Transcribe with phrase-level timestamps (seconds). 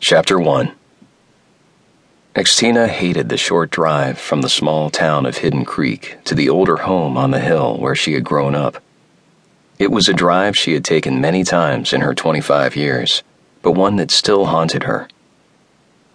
[0.00, 0.70] Chapter 1
[2.36, 6.76] Xtina hated the short drive from the small town of Hidden Creek to the older
[6.76, 8.80] home on the hill where she had grown up.
[9.76, 13.24] It was a drive she had taken many times in her 25 years,
[13.60, 15.08] but one that still haunted her.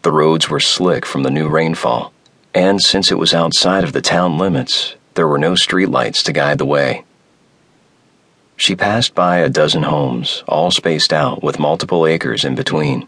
[0.00, 2.14] The roads were slick from the new rainfall,
[2.54, 6.56] and since it was outside of the town limits, there were no streetlights to guide
[6.56, 7.04] the way.
[8.56, 13.06] She passed by a dozen homes, all spaced out with multiple acres in between.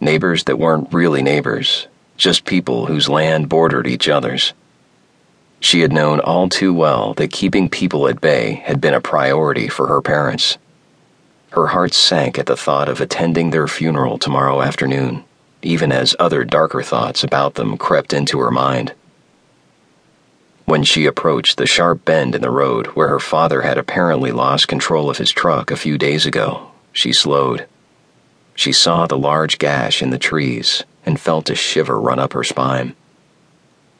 [0.00, 4.52] Neighbors that weren't really neighbors, just people whose land bordered each other's.
[5.60, 9.68] She had known all too well that keeping people at bay had been a priority
[9.68, 10.56] for her parents.
[11.50, 15.24] Her heart sank at the thought of attending their funeral tomorrow afternoon,
[15.62, 18.92] even as other darker thoughts about them crept into her mind.
[20.64, 24.68] When she approached the sharp bend in the road where her father had apparently lost
[24.68, 27.66] control of his truck a few days ago, she slowed.
[28.58, 32.42] She saw the large gash in the trees and felt a shiver run up her
[32.42, 32.96] spine.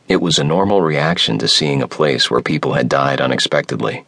[0.08, 4.04] It was a normal reaction to seeing a place where people had died unexpectedly.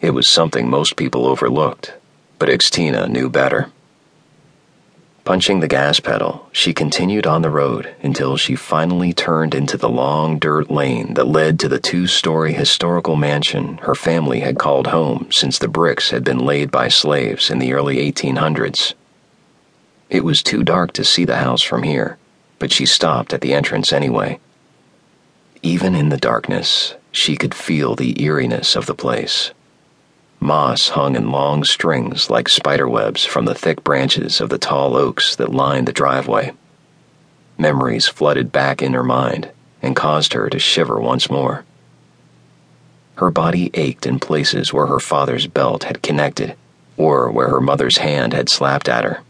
[0.00, 1.94] It was something most people overlooked,
[2.40, 3.70] but Xtina knew better.
[5.22, 9.88] Punching the gas pedal, she continued on the road until she finally turned into the
[9.88, 14.88] long dirt lane that led to the two story historical mansion her family had called
[14.88, 18.94] home since the bricks had been laid by slaves in the early 1800s.
[20.14, 22.18] It was too dark to see the house from here,
[22.60, 24.38] but she stopped at the entrance anyway.
[25.60, 29.50] Even in the darkness, she could feel the eeriness of the place.
[30.38, 35.34] Moss hung in long strings like spiderwebs from the thick branches of the tall oaks
[35.34, 36.52] that lined the driveway.
[37.58, 39.50] Memories flooded back in her mind
[39.82, 41.64] and caused her to shiver once more.
[43.16, 46.54] Her body ached in places where her father's belt had connected
[46.96, 49.20] or where her mother's hand had slapped at her.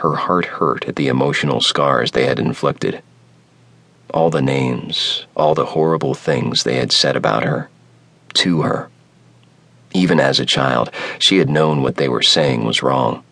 [0.00, 3.02] Her heart hurt at the emotional scars they had inflicted.
[4.14, 7.68] All the names, all the horrible things they had said about her,
[8.34, 8.88] to her.
[9.92, 13.22] Even as a child, she had known what they were saying was wrong.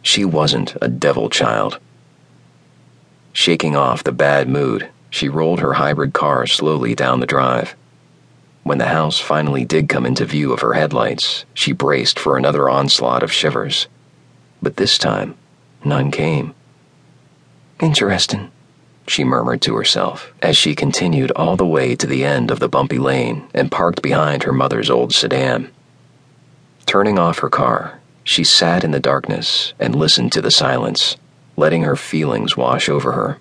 [0.00, 1.78] She wasn't a devil child.
[3.34, 7.76] Shaking off the bad mood, she rolled her hybrid car slowly down the drive.
[8.62, 12.70] When the house finally did come into view of her headlights, she braced for another
[12.70, 13.88] onslaught of shivers.
[14.62, 15.36] But this time,
[15.86, 16.54] none came.
[17.80, 18.50] Interesting
[19.08, 22.68] she murmured to herself as she continued all the way to the end of the
[22.68, 25.70] bumpy lane and parked behind her mother's old sedan.
[26.86, 31.16] Turning off her car, she sat in the darkness and listened to the silence,
[31.56, 33.38] letting her feelings wash over her.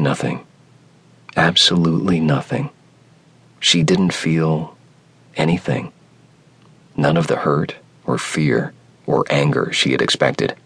[0.00, 0.44] Nothing.
[1.36, 2.70] Absolutely nothing.
[3.60, 4.76] She didn't feel
[5.36, 5.92] anything.
[6.96, 8.72] None of the hurt or fear
[9.06, 10.56] or anger she had expected.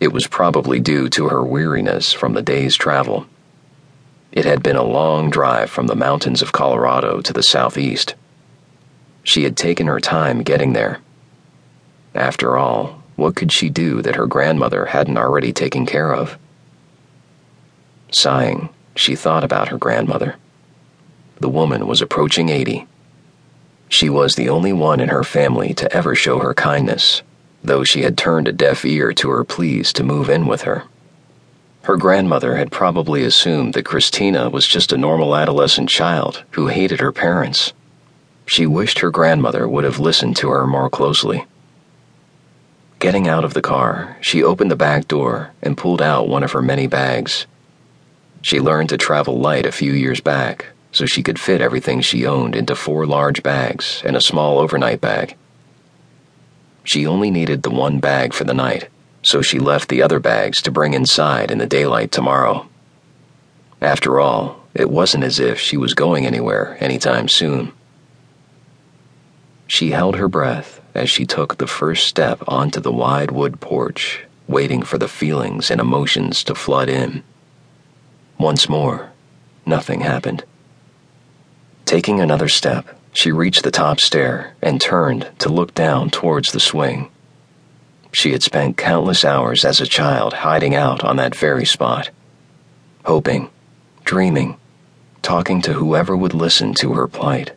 [0.00, 3.26] It was probably due to her weariness from the day's travel.
[4.32, 8.14] It had been a long drive from the mountains of Colorado to the southeast.
[9.22, 11.00] She had taken her time getting there.
[12.14, 16.38] After all, what could she do that her grandmother hadn't already taken care of?
[18.10, 20.36] Sighing, she thought about her grandmother.
[21.40, 22.86] The woman was approaching 80.
[23.90, 27.22] She was the only one in her family to ever show her kindness
[27.62, 30.84] though she had turned a deaf ear to her pleas to move in with her.
[31.82, 37.00] Her grandmother had probably assumed that Christina was just a normal adolescent child who hated
[37.00, 37.72] her parents.
[38.46, 41.46] She wished her grandmother would have listened to her more closely.
[42.98, 46.52] Getting out of the car, she opened the back door and pulled out one of
[46.52, 47.46] her many bags.
[48.42, 52.26] She learned to travel light a few years back, so she could fit everything she
[52.26, 55.36] owned into four large bags and a small overnight bag.
[56.84, 58.88] She only needed the one bag for the night,
[59.22, 62.68] so she left the other bags to bring inside in the daylight tomorrow.
[63.80, 67.72] After all, it wasn't as if she was going anywhere anytime soon.
[69.66, 74.24] She held her breath as she took the first step onto the wide wood porch,
[74.48, 77.22] waiting for the feelings and emotions to flood in.
[78.38, 79.12] Once more,
[79.64, 80.44] nothing happened.
[81.84, 86.60] Taking another step, she reached the top stair and turned to look down towards the
[86.60, 87.10] swing.
[88.12, 92.10] She had spent countless hours as a child hiding out on that very spot,
[93.04, 93.50] hoping,
[94.04, 94.56] dreaming,
[95.22, 97.52] talking to whoever would listen to her plight.